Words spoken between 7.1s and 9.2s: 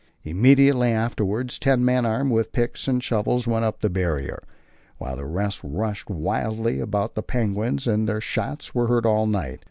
after penguins, and their shots were heard